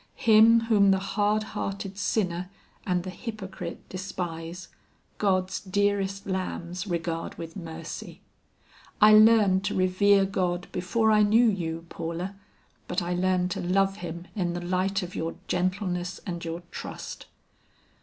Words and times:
"Him 0.15 0.61
whom 0.61 0.89
the 0.89 0.97
hard 0.97 1.43
hearted 1.43 1.95
sinner 1.95 2.49
and 2.87 3.03
the 3.03 3.11
hypocrite 3.11 3.87
despise, 3.87 4.67
God's 5.19 5.59
dearest 5.59 6.25
lambs 6.25 6.87
regard 6.87 7.35
with 7.35 7.55
mercy. 7.55 8.21
I 8.99 9.13
learned 9.13 9.63
to 9.65 9.75
revere 9.75 10.25
God 10.25 10.65
before 10.71 11.11
I 11.11 11.21
knew 11.21 11.47
you, 11.47 11.85
Paula, 11.89 12.35
but 12.87 13.03
I 13.03 13.13
learned 13.13 13.51
to 13.51 13.61
love 13.61 13.97
Him 13.97 14.25
in 14.35 14.53
the 14.53 14.61
light 14.65 15.03
of 15.03 15.13
your 15.13 15.35
gentleness 15.47 16.19
and 16.25 16.43
your 16.43 16.63
trust. 16.71 17.27